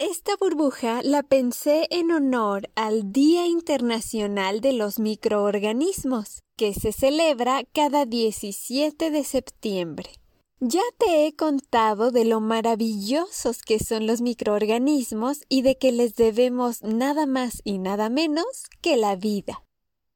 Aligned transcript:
Esta 0.00 0.36
burbuja 0.36 1.02
la 1.02 1.24
pensé 1.24 1.88
en 1.90 2.12
honor 2.12 2.70
al 2.76 3.10
Día 3.10 3.48
Internacional 3.48 4.60
de 4.60 4.72
los 4.72 5.00
Microorganismos, 5.00 6.44
que 6.56 6.72
se 6.72 6.92
celebra 6.92 7.64
cada 7.72 8.06
17 8.06 9.10
de 9.10 9.24
septiembre. 9.24 10.10
Ya 10.60 10.82
te 10.98 11.26
he 11.26 11.34
contado 11.34 12.12
de 12.12 12.24
lo 12.24 12.40
maravillosos 12.40 13.60
que 13.62 13.80
son 13.80 14.06
los 14.06 14.20
microorganismos 14.20 15.40
y 15.48 15.62
de 15.62 15.76
que 15.76 15.90
les 15.90 16.14
debemos 16.14 16.80
nada 16.84 17.26
más 17.26 17.60
y 17.64 17.78
nada 17.78 18.08
menos 18.08 18.68
que 18.80 18.96
la 18.96 19.16
vida. 19.16 19.64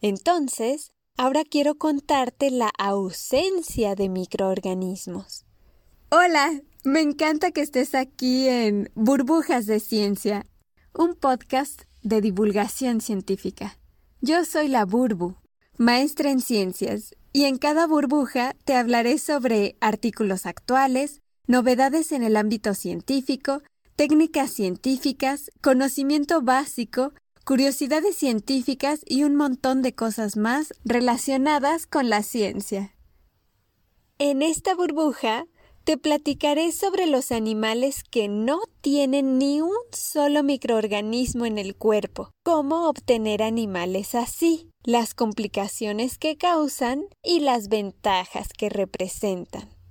Entonces, 0.01 0.93
ahora 1.17 1.43
quiero 1.45 1.75
contarte 1.75 2.53
la 2.53 2.71
ausencia 2.79 3.97
de 3.97 4.09
microorganismos. 4.09 5.45
Hola, 6.15 6.61
me 6.85 7.01
encanta 7.01 7.53
que 7.53 7.63
estés 7.63 7.95
aquí 7.95 8.47
en 8.47 8.91
Burbujas 8.95 9.65
de 9.65 9.81
Ciencia, 9.81 10.45
un 10.93 11.15
podcast 11.15 11.85
de 12.03 12.21
divulgación 12.21 13.01
científica. 13.01 13.79
Yo 14.21 14.45
soy 14.45 14.69
la 14.69 14.85
Burbu, 14.85 15.37
maestra 15.79 16.31
en 16.31 16.43
ciencias, 16.43 17.17
y 17.33 17.45
en 17.45 17.57
cada 17.57 17.87
burbuja 17.87 18.55
te 18.67 18.77
hablaré 18.77 19.17
sobre 19.17 19.77
artículos 19.81 20.45
actuales, 20.45 21.23
novedades 21.47 22.13
en 22.13 22.25
el 22.25 22.37
ámbito 22.37 22.75
científico, 22.75 23.63
técnicas 23.97 24.51
científicas, 24.51 25.51
conocimiento 25.63 26.43
básico, 26.43 27.15
curiosidades 27.47 28.17
científicas 28.17 29.01
y 29.07 29.25
un 29.25 29.35
montón 29.35 29.81
de 29.81 29.95
cosas 29.95 30.37
más 30.37 30.75
relacionadas 30.85 31.87
con 31.87 32.11
la 32.11 32.23
ciencia. 32.23 32.95
En 34.19 34.43
esta 34.43 34.75
burbuja 34.75 35.47
te 35.85 35.99
platicaré 35.99 36.73
sobre 36.73 37.07
los 37.07 37.33
animales 37.33 38.05
que 38.05 38.29
no 38.29 38.61
tienen 38.81 39.39
ni 39.39 39.61
un 39.61 39.77
solo 39.93 40.43
microorganismo 40.43 41.47
en 41.47 41.59
el 41.59 41.75
cuerpo, 41.77 42.31
cómo 42.45 42.89
obtener 42.89 43.43
animales 43.43 44.15
así, 44.15 44.71
las 44.85 45.15
complicaciones 45.15 46.19
que 46.19 46.37
causan 46.37 47.05
y 47.23 47.41
las 47.41 47.69
ventajas 47.69 48.49
que 48.57 48.69
representan. 48.69 49.82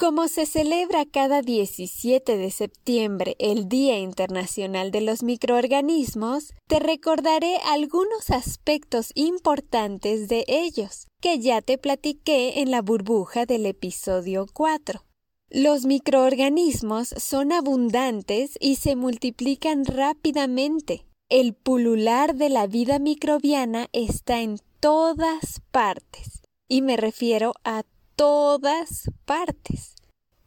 Como 0.00 0.28
se 0.28 0.46
celebra 0.46 1.04
cada 1.04 1.42
17 1.42 2.38
de 2.38 2.50
septiembre 2.50 3.36
el 3.38 3.68
Día 3.68 3.98
Internacional 3.98 4.92
de 4.92 5.02
los 5.02 5.22
Microorganismos, 5.22 6.54
te 6.66 6.78
recordaré 6.78 7.58
algunos 7.66 8.30
aspectos 8.30 9.12
importantes 9.14 10.26
de 10.28 10.46
ellos, 10.48 11.06
que 11.20 11.38
ya 11.38 11.60
te 11.60 11.76
platiqué 11.76 12.62
en 12.62 12.70
la 12.70 12.80
burbuja 12.80 13.44
del 13.44 13.66
episodio 13.66 14.46
4. 14.50 15.04
Los 15.50 15.84
microorganismos 15.84 17.08
son 17.18 17.52
abundantes 17.52 18.56
y 18.58 18.76
se 18.76 18.96
multiplican 18.96 19.84
rápidamente. 19.84 21.04
El 21.28 21.52
pulular 21.52 22.36
de 22.36 22.48
la 22.48 22.66
vida 22.66 22.98
microbiana 23.00 23.90
está 23.92 24.40
en 24.40 24.60
todas 24.80 25.60
partes, 25.70 26.40
y 26.68 26.80
me 26.80 26.96
refiero 26.96 27.52
a 27.64 27.82
todas 28.20 29.10
partes. 29.24 29.94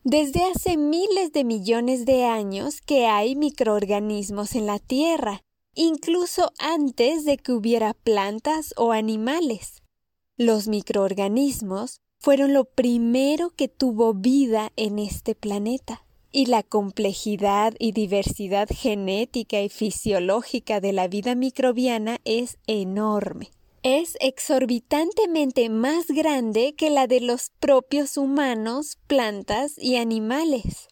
Desde 0.04 0.44
hace 0.44 0.78
miles 0.78 1.34
de 1.34 1.44
millones 1.44 2.06
de 2.06 2.24
años 2.24 2.82
que 2.82 3.08
hay 3.08 3.36
microorganismos 3.36 4.54
en 4.54 4.68
la 4.68 4.78
Tierra, 4.78 5.42
incluso 5.74 6.52
antes 6.60 7.26
de 7.26 7.38
que 7.38 7.52
hubiera 7.52 7.96
plantas 7.96 8.76
o 8.78 8.92
animales. 8.92 9.82
Los 10.38 10.68
microorganismos 10.68 12.02
fueron 12.20 12.54
lo 12.54 12.66
primero 12.66 13.50
que 13.50 13.70
tuvo 13.70 14.14
vida 14.14 14.72
en 14.76 15.00
este 15.00 15.34
planeta, 15.34 16.06
y 16.32 16.46
la 16.46 16.62
complejidad 16.62 17.74
y 17.80 17.94
diversidad 17.94 18.70
genética 18.70 19.60
y 19.62 19.70
fisiológica 19.70 20.80
de 20.80 20.94
la 20.94 21.08
vida 21.08 21.34
microbiana 21.34 22.20
es 22.24 22.60
enorme 22.68 23.50
es 23.84 24.18
exorbitantemente 24.22 25.70
más 25.70 26.08
grande 26.08 26.74
que 26.76 26.90
la 26.90 27.06
de 27.06 27.20
los 27.20 27.52
propios 27.60 28.18
humanos, 28.18 28.98
plantas 29.08 29.74
y 29.78 29.98
animales. 29.98 30.88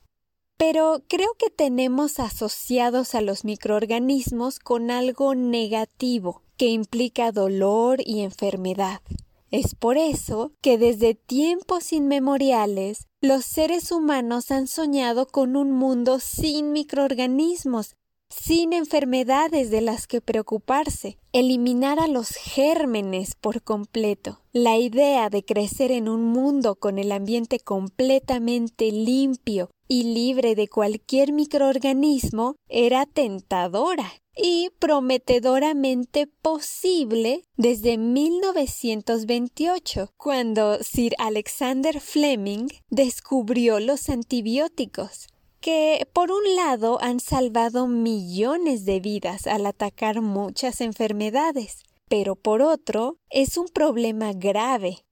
Pero 0.58 1.02
creo 1.08 1.34
que 1.40 1.50
tenemos 1.50 2.20
asociados 2.20 3.16
a 3.16 3.22
los 3.22 3.46
microorganismos 3.46 4.60
con 4.60 4.92
algo 4.92 5.34
negativo 5.34 6.44
que 6.58 6.68
implica 6.68 7.32
dolor 7.32 8.02
y 8.06 8.22
enfermedad. 8.22 9.02
Es 9.50 9.74
por 9.74 9.98
eso 9.98 10.52
que 10.62 10.78
desde 10.78 11.16
tiempos 11.16 11.94
inmemoriales 11.94 13.08
los 13.22 13.46
seres 13.46 13.92
humanos 13.92 14.52
han 14.52 14.68
soñado 14.68 15.28
con 15.28 15.56
un 15.56 15.72
mundo 15.72 16.20
sin 16.20 16.72
microorganismos 16.74 17.96
sin 18.32 18.74
enfermedades 18.74 19.70
de 19.70 19.82
las 19.82 20.08
que 20.08 20.22
preocuparse, 20.22 21.20
eliminar 21.34 22.00
a 22.00 22.08
los 22.08 22.30
gérmenes 22.30 23.36
por 23.36 23.62
completo. 23.62 24.40
La 24.54 24.78
idea 24.78 25.30
de 25.30 25.44
crecer 25.44 25.92
en 25.92 26.10
un 26.10 26.24
mundo 26.24 26.76
con 26.76 26.98
el 26.98 27.12
ambiente 27.12 27.60
completamente 27.60 28.90
limpio 28.92 29.70
y 29.88 30.04
libre 30.04 30.56
de 30.56 30.68
cualquier 30.70 31.34
microorganismo 31.34 32.56
era 32.70 33.06
tentadora 33.06 34.14
y 34.36 34.70
prometedoramente 34.80 36.28
posible 36.28 37.44
desde 37.58 37.98
1928, 37.98 40.14
cuando 40.16 40.82
Sir 40.82 41.16
Alexander 41.18 42.00
Fleming 42.00 42.70
descubrió 42.90 43.82
los 43.82 44.08
antibióticos 44.10 45.28
que 45.62 46.08
por 46.12 46.32
un 46.32 46.56
lado 46.56 46.98
han 47.02 47.20
salvado 47.20 47.88
millones 47.88 48.84
de 48.84 49.00
vidas 49.00 49.48
al 49.48 49.66
atacar 49.68 50.22
muchas 50.22 50.82
enfermedades, 50.82 51.84
pero 52.10 52.36
por 52.36 52.62
otro 52.62 53.18
es 53.30 53.58
un 53.58 53.68
problema 53.68 54.34
grave, 54.34 55.06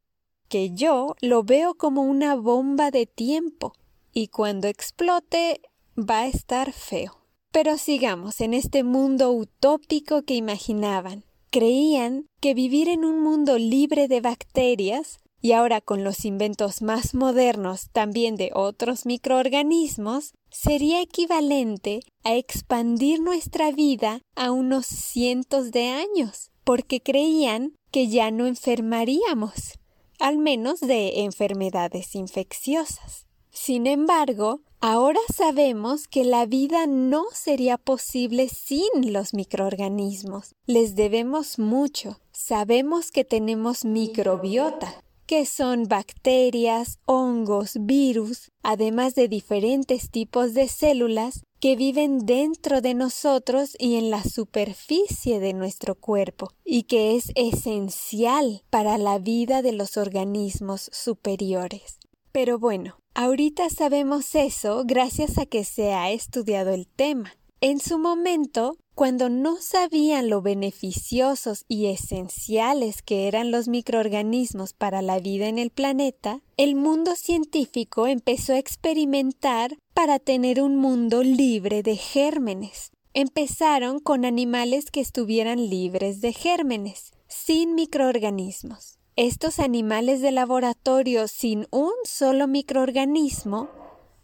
que 0.49 0.71
yo 0.71 1.15
lo 1.21 1.43
veo 1.43 1.75
como 1.75 2.01
una 2.01 2.35
bomba 2.35 2.89
de 2.91 3.05
tiempo, 3.05 3.73
y 4.11 4.27
cuando 4.27 4.67
explote 4.67 5.61
va 5.97 6.21
a 6.21 6.27
estar 6.27 6.73
feo. 6.73 7.19
Pero 7.51 7.77
sigamos 7.77 8.41
en 8.41 8.53
este 8.53 8.83
mundo 8.83 9.31
utópico 9.31 10.23
que 10.23 10.35
imaginaban. 10.35 11.23
Creían 11.51 12.27
que 12.41 12.53
vivir 12.53 12.89
en 12.89 13.05
un 13.05 13.23
mundo 13.23 13.57
libre 13.57 14.07
de 14.07 14.21
bacterias 14.21 15.19
y 15.41 15.53
ahora 15.53 15.81
con 15.81 16.03
los 16.03 16.25
inventos 16.25 16.81
más 16.81 17.13
modernos 17.13 17.89
también 17.91 18.35
de 18.35 18.51
otros 18.53 19.05
microorganismos, 19.05 20.33
sería 20.49 21.01
equivalente 21.01 22.01
a 22.23 22.35
expandir 22.35 23.21
nuestra 23.21 23.71
vida 23.71 24.21
a 24.35 24.51
unos 24.51 24.85
cientos 24.85 25.71
de 25.71 25.87
años, 25.87 26.51
porque 26.63 27.01
creían 27.01 27.73
que 27.91 28.07
ya 28.07 28.31
no 28.31 28.45
enfermaríamos, 28.47 29.79
al 30.19 30.37
menos 30.37 30.79
de 30.79 31.21
enfermedades 31.21 32.15
infecciosas. 32.15 33.25
Sin 33.51 33.87
embargo, 33.87 34.61
ahora 34.79 35.19
sabemos 35.35 36.07
que 36.07 36.23
la 36.23 36.45
vida 36.45 36.87
no 36.87 37.25
sería 37.33 37.77
posible 37.77 38.47
sin 38.49 39.11
los 39.11 39.33
microorganismos. 39.33 40.55
Les 40.65 40.95
debemos 40.95 41.59
mucho. 41.59 42.19
Sabemos 42.31 43.11
que 43.11 43.25
tenemos 43.25 43.83
microbiota, 43.85 45.03
que 45.29 45.45
son 45.45 45.83
bacterias, 45.83 46.97
hongos, 47.05 47.77
virus, 47.81 48.51
además 48.63 49.13
de 49.13 49.27
diferentes 49.27 50.09
tipos 50.09 50.55
de 50.55 50.67
células 50.67 51.43
que 51.59 51.75
viven 51.75 52.25
dentro 52.25 52.81
de 52.81 52.95
nosotros 52.95 53.75
y 53.77 53.97
en 53.97 54.09
la 54.09 54.23
superficie 54.23 55.39
de 55.39 55.53
nuestro 55.53 55.93
cuerpo, 55.93 56.49
y 56.65 56.85
que 56.85 57.15
es 57.15 57.31
esencial 57.35 58.63
para 58.71 58.97
la 58.97 59.19
vida 59.19 59.61
de 59.61 59.71
los 59.71 59.97
organismos 59.97 60.89
superiores. 60.91 61.99
Pero 62.31 62.57
bueno, 62.57 62.97
ahorita 63.13 63.69
sabemos 63.69 64.33
eso 64.33 64.81
gracias 64.83 65.37
a 65.37 65.45
que 65.45 65.63
se 65.63 65.93
ha 65.93 66.09
estudiado 66.09 66.71
el 66.71 66.87
tema. 66.87 67.35
En 67.61 67.79
su 67.79 67.99
momento, 67.99 68.77
cuando 68.99 69.29
no 69.29 69.55
sabían 69.61 70.29
lo 70.29 70.41
beneficiosos 70.41 71.63
y 71.69 71.85
esenciales 71.85 73.01
que 73.01 73.29
eran 73.29 73.49
los 73.49 73.69
microorganismos 73.69 74.73
para 74.73 75.01
la 75.01 75.19
vida 75.19 75.47
en 75.47 75.57
el 75.57 75.69
planeta, 75.69 76.41
el 76.57 76.75
mundo 76.75 77.15
científico 77.15 78.07
empezó 78.07 78.51
a 78.51 78.57
experimentar 78.57 79.77
para 79.93 80.19
tener 80.19 80.61
un 80.61 80.75
mundo 80.75 81.23
libre 81.23 81.81
de 81.81 81.95
gérmenes. 81.95 82.91
Empezaron 83.13 83.99
con 84.01 84.25
animales 84.25 84.91
que 84.91 84.99
estuvieran 84.99 85.69
libres 85.69 86.19
de 86.19 86.33
gérmenes, 86.33 87.13
sin 87.29 87.75
microorganismos. 87.75 88.99
Estos 89.15 89.59
animales 89.59 90.19
de 90.19 90.33
laboratorio 90.33 91.29
sin 91.29 91.67
un 91.71 91.93
solo 92.03 92.49
microorganismo 92.49 93.69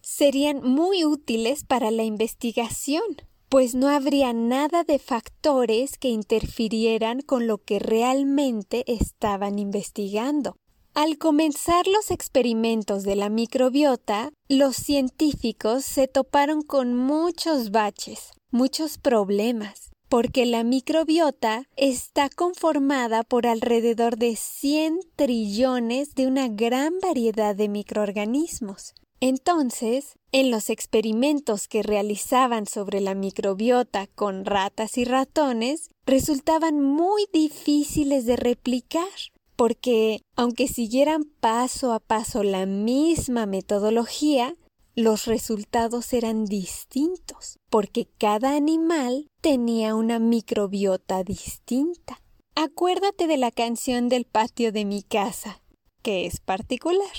serían 0.01 0.62
muy 0.62 1.06
útiles 1.06 1.63
para 1.63 1.92
la 1.92 2.04
investigación 2.04 3.06
pues 3.55 3.73
no 3.73 3.87
habría 3.87 4.33
nada 4.33 4.83
de 4.83 4.99
factores 4.99 5.97
que 5.97 6.09
interfirieran 6.09 7.21
con 7.21 7.47
lo 7.47 7.57
que 7.57 7.79
realmente 7.79 8.83
estaban 8.85 9.59
investigando. 9.59 10.57
Al 10.93 11.17
comenzar 11.17 11.87
los 11.87 12.11
experimentos 12.11 13.03
de 13.03 13.15
la 13.15 13.29
microbiota, 13.29 14.33
los 14.49 14.75
científicos 14.75 15.85
se 15.85 16.09
toparon 16.09 16.63
con 16.63 16.97
muchos 16.97 17.71
baches, 17.71 18.31
muchos 18.51 18.97
problemas, 18.97 19.91
porque 20.09 20.45
la 20.45 20.65
microbiota 20.65 21.63
está 21.77 22.27
conformada 22.27 23.23
por 23.23 23.47
alrededor 23.47 24.17
de 24.17 24.35
100 24.35 24.99
trillones 25.15 26.13
de 26.13 26.27
una 26.27 26.49
gran 26.49 26.99
variedad 27.01 27.55
de 27.55 27.69
microorganismos. 27.69 28.93
Entonces, 29.19 30.17
en 30.31 30.51
los 30.51 30.69
experimentos 30.69 31.67
que 31.67 31.83
realizaban 31.83 32.67
sobre 32.67 33.01
la 33.01 33.15
microbiota 33.15 34.07
con 34.07 34.45
ratas 34.45 34.97
y 34.97 35.06
ratones, 35.06 35.89
resultaban 36.06 36.81
muy 36.81 37.25
difíciles 37.31 38.25
de 38.25 38.35
replicar 38.35 39.07
porque 39.56 40.21
aunque 40.35 40.67
siguieran 40.67 41.23
paso 41.39 41.94
a 41.94 42.00
paso 42.00 42.44
la 42.44 42.65
misma 42.65 43.45
metodología, 43.45 44.56
los 44.95 45.25
resultados 45.25 46.13
eran 46.13 46.45
distintos, 46.45 47.59
porque 47.69 48.07
cada 48.17 48.56
animal 48.56 49.27
tenía 49.41 49.95
una 49.95 50.19
microbiota 50.19 51.23
distinta. 51.23 52.21
Acuérdate 52.56 53.27
de 53.27 53.38
la 53.38 53.51
canción 53.51 54.07
del 54.07 54.25
patio 54.25 54.71
de 54.71 54.85
mi 54.85 55.03
casa, 55.03 55.62
que 56.01 56.25
es 56.25 56.39
particular, 56.39 57.12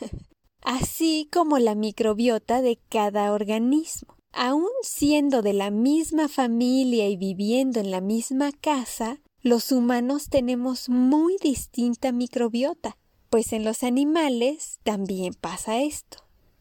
así 0.62 1.28
como 1.32 1.58
la 1.58 1.74
microbiota 1.74 2.62
de 2.62 2.78
cada 2.88 3.32
organismo. 3.32 4.16
Aun 4.32 4.68
siendo 4.82 5.42
de 5.42 5.52
la 5.52 5.70
misma 5.70 6.28
familia 6.28 7.08
y 7.08 7.16
viviendo 7.16 7.80
en 7.80 7.90
la 7.90 8.00
misma 8.00 8.52
casa, 8.52 9.20
los 9.42 9.72
humanos 9.72 10.28
tenemos 10.28 10.88
muy 10.88 11.36
distinta 11.42 12.12
microbiota, 12.12 12.96
pues 13.28 13.52
en 13.52 13.64
los 13.64 13.82
animales 13.82 14.78
también 14.82 15.34
pasa 15.34 15.80
esto. 15.80 16.18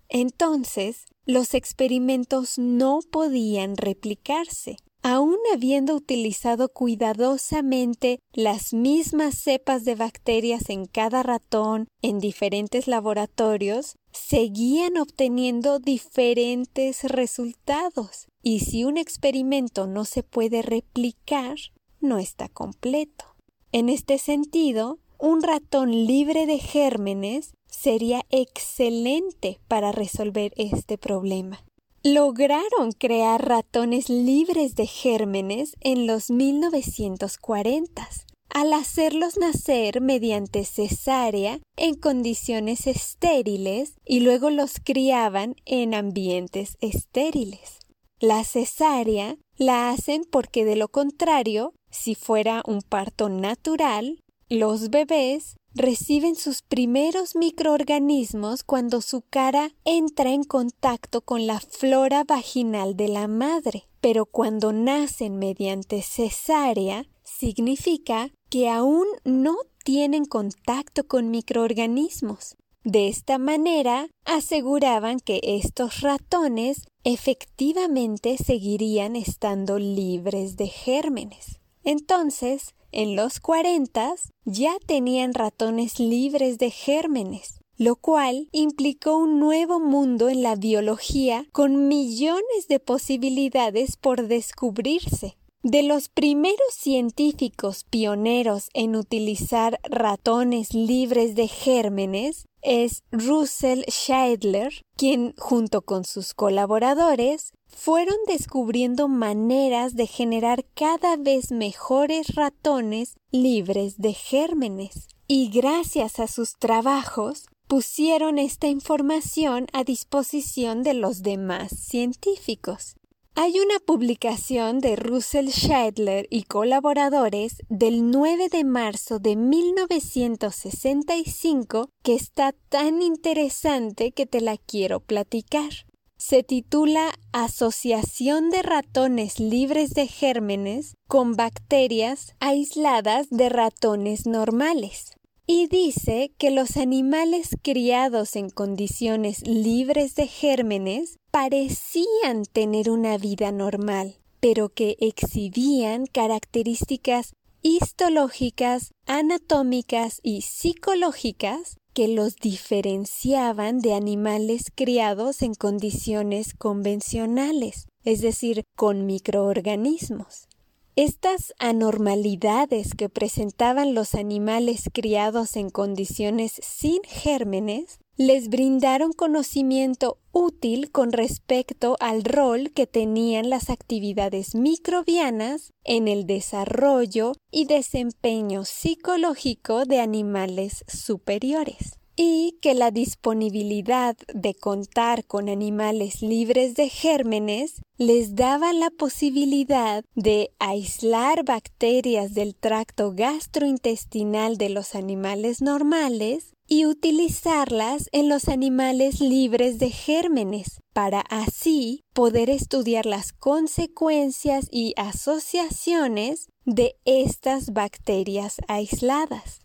Entonces, 0.07 1.05
los 1.25 1.53
experimentos 1.53 2.57
no 2.57 3.01
podían 3.11 3.77
replicarse. 3.77 4.77
Aun 5.01 5.37
habiendo 5.53 5.95
utilizado 5.95 6.69
cuidadosamente 6.69 8.19
las 8.33 8.73
mismas 8.73 9.35
cepas 9.35 9.85
de 9.85 9.95
bacterias 9.95 10.69
en 10.69 10.85
cada 10.85 11.23
ratón 11.23 11.87
en 12.01 12.19
diferentes 12.19 12.87
laboratorios, 12.87 13.95
seguían 14.11 14.97
obteniendo 14.97 15.79
diferentes 15.79 17.03
resultados. 17.05 18.27
Y 18.43 18.59
si 18.59 18.83
un 18.83 18.97
experimento 18.97 19.87
no 19.87 20.03
se 20.03 20.21
puede 20.23 20.61
replicar, 20.61 21.55
no 22.01 22.17
está 22.17 22.49
completo. 22.49 23.25
En 23.71 23.87
este 23.87 24.17
sentido, 24.17 24.99
un 25.17 25.43
ratón 25.43 25.91
libre 25.91 26.45
de 26.45 26.59
gérmenes 26.59 27.53
sería 27.67 28.25
excelente 28.29 29.59
para 29.67 29.91
resolver 29.91 30.53
este 30.57 30.97
problema. 30.97 31.63
Lograron 32.03 32.93
crear 32.97 33.45
ratones 33.45 34.07
libres 34.07 34.75
de 34.75 34.87
gérmenes 34.87 35.75
en 35.81 36.07
los 36.07 36.31
1940 36.31 38.07
al 38.49 38.71
hacerlos 38.71 39.37
nacer 39.37 39.99
mediante 39.99 40.63
cesárea 40.63 41.59
en 41.75 41.95
condiciones 41.95 42.87
estériles 42.87 43.95
y 44.05 44.21
luego 44.21 44.49
los 44.49 44.79
criaban 44.81 45.55
en 45.65 45.93
ambientes 45.93 46.77
estériles. 46.79 47.79
La 48.21 48.45
cesárea 48.45 49.35
la 49.57 49.89
hacen 49.89 50.23
porque 50.23 50.63
de 50.63 50.77
lo 50.77 50.87
contrario 50.87 51.73
si 51.91 52.15
fuera 52.15 52.63
un 52.65 52.81
parto 52.81 53.27
natural, 53.27 54.23
los 54.47 54.89
bebés 54.89 55.57
reciben 55.79 56.35
sus 56.35 56.61
primeros 56.61 57.37
microorganismos 57.37 58.63
cuando 58.63 58.99
su 58.99 59.21
cara 59.21 59.71
entra 59.85 60.33
en 60.33 60.43
contacto 60.43 61.21
con 61.21 61.47
la 61.47 61.61
flora 61.61 62.25
vaginal 62.25 62.97
de 62.97 63.07
la 63.07 63.29
madre, 63.29 63.87
pero 64.01 64.25
cuando 64.25 64.73
nacen 64.73 65.39
mediante 65.39 66.01
cesárea, 66.01 67.07
significa 67.23 68.29
que 68.49 68.69
aún 68.69 69.05
no 69.23 69.55
tienen 69.85 70.25
contacto 70.25 71.07
con 71.07 71.31
microorganismos. 71.31 72.57
De 72.83 73.07
esta 73.07 73.37
manera 73.37 74.09
aseguraban 74.25 75.19
que 75.21 75.39
estos 75.43 76.01
ratones 76.01 76.87
efectivamente 77.05 78.35
seguirían 78.37 79.15
estando 79.15 79.79
libres 79.79 80.57
de 80.57 80.67
gérmenes. 80.67 81.58
Entonces, 81.83 82.75
en 82.91 83.15
los 83.15 83.39
cuarentas 83.39 84.33
ya 84.45 84.77
tenían 84.85 85.33
ratones 85.33 85.99
libres 85.99 86.57
de 86.57 86.71
gérmenes, 86.71 87.59
lo 87.77 87.95
cual 87.95 88.49
implicó 88.51 89.15
un 89.17 89.39
nuevo 89.39 89.79
mundo 89.79 90.27
en 90.27 90.43
la 90.43 90.55
biología 90.55 91.45
con 91.51 91.87
millones 91.87 92.67
de 92.67 92.79
posibilidades 92.79 93.95
por 93.95 94.27
descubrirse. 94.27 95.37
De 95.61 95.83
los 95.83 96.09
primeros 96.09 96.73
científicos 96.73 97.83
pioneros 97.83 98.69
en 98.73 98.95
utilizar 98.95 99.79
ratones 99.83 100.73
libres 100.73 101.35
de 101.35 101.47
gérmenes 101.47 102.48
es 102.61 103.03
Russell 103.11 103.83
Scheidler, 103.87 104.73
quien 104.95 105.33
junto 105.37 105.81
con 105.81 106.05
sus 106.05 106.33
colaboradores 106.33 107.53
fueron 107.67 108.15
descubriendo 108.27 109.07
maneras 109.07 109.95
de 109.95 110.07
generar 110.07 110.65
cada 110.73 111.15
vez 111.17 111.51
mejores 111.51 112.35
ratones 112.35 113.15
libres 113.31 113.97
de 113.97 114.13
gérmenes. 114.13 115.07
Y 115.27 115.49
gracias 115.49 116.19
a 116.19 116.27
sus 116.27 116.53
trabajos 116.57 117.45
pusieron 117.67 118.39
esta 118.39 118.67
información 118.67 119.67
a 119.73 119.83
disposición 119.83 120.81
de 120.81 120.95
los 120.95 121.21
demás 121.21 121.71
científicos. 121.71 122.95
Hay 123.35 123.59
una 123.59 123.79
publicación 123.79 124.79
de 124.79 124.95
Russell 124.95 125.49
Scheidler 125.49 126.27
y 126.29 126.43
colaboradores 126.43 127.57
del 127.69 128.11
9 128.11 128.49
de 128.49 128.63
marzo 128.65 129.17
de 129.19 129.35
1965 129.35 131.89
que 132.03 132.13
está 132.15 132.53
tan 132.69 133.01
interesante 133.01 134.11
que 134.11 134.25
te 134.25 134.41
la 134.41 134.57
quiero 134.57 134.99
platicar. 134.99 135.69
Se 136.17 136.43
titula 136.43 137.13
Asociación 137.31 138.49
de 138.49 138.61
ratones 138.61 139.39
libres 139.39 139.91
de 139.91 140.07
gérmenes 140.07 140.97
con 141.07 141.37
bacterias 141.37 142.35
aisladas 142.41 143.29
de 143.29 143.47
ratones 143.47 144.25
normales 144.25 145.13
y 145.47 145.67
dice 145.67 146.33
que 146.37 146.51
los 146.51 146.75
animales 146.77 147.55
criados 147.63 148.35
en 148.35 148.49
condiciones 148.49 149.47
libres 149.47 150.15
de 150.15 150.27
gérmenes 150.27 151.18
parecían 151.31 152.45
tener 152.51 152.89
una 152.89 153.17
vida 153.17 153.51
normal, 153.51 154.17
pero 154.39 154.69
que 154.69 154.97
exhibían 154.99 156.05
características 156.05 157.33
histológicas, 157.61 158.93
anatómicas 159.05 160.19
y 160.23 160.41
psicológicas 160.41 161.77
que 161.93 162.07
los 162.07 162.35
diferenciaban 162.37 163.79
de 163.79 163.93
animales 163.93 164.71
criados 164.73 165.41
en 165.41 165.53
condiciones 165.55 166.53
convencionales, 166.53 167.87
es 168.05 168.21
decir, 168.21 168.63
con 168.75 169.05
microorganismos. 169.05 170.47
Estas 170.95 171.53
anormalidades 171.59 172.93
que 172.93 173.09
presentaban 173.09 173.93
los 173.93 174.15
animales 174.15 174.89
criados 174.93 175.55
en 175.55 175.69
condiciones 175.69 176.59
sin 176.61 177.01
gérmenes 177.03 177.99
les 178.19 178.49
brindaron 178.49 179.13
conocimiento 179.13 180.17
útil 180.33 180.91
con 180.91 181.13
respecto 181.13 181.95
al 182.01 182.25
rol 182.25 182.73
que 182.75 182.85
tenían 182.85 183.49
las 183.49 183.69
actividades 183.69 184.55
microbianas 184.55 185.71
en 185.85 186.09
el 186.09 186.27
desarrollo 186.27 187.31
y 187.49 187.63
desempeño 187.63 188.65
psicológico 188.65 189.85
de 189.85 190.01
animales 190.01 190.83
superiores 190.89 191.98
y 192.21 192.57
que 192.61 192.73
la 192.73 192.91
disponibilidad 192.91 194.17
de 194.33 194.53
contar 194.53 195.23
con 195.23 195.47
animales 195.47 196.21
libres 196.21 196.75
de 196.75 196.89
gérmenes 196.89 197.81
les 197.97 198.35
daba 198.35 198.73
la 198.73 198.89
posibilidad 198.89 200.03
de 200.15 200.51
aislar 200.59 201.45
bacterias 201.45 202.33
del 202.33 202.55
tracto 202.55 203.13
gastrointestinal 203.15 204.57
de 204.57 204.67
los 204.67 204.95
animales 204.95 205.61
normales 205.61 206.55
y 206.67 206.85
utilizarlas 206.85 208.09
en 208.11 208.27
los 208.27 208.49
animales 208.49 209.21
libres 209.21 209.79
de 209.79 209.89
gérmenes 209.89 210.81
para 210.91 211.21
así 211.21 212.03
poder 212.11 212.49
estudiar 212.49 213.05
las 213.05 213.31
consecuencias 213.31 214.67
y 214.69 214.93
asociaciones 214.97 216.49
de 216.65 216.97
estas 217.05 217.71
bacterias 217.71 218.57
aisladas. 218.67 219.61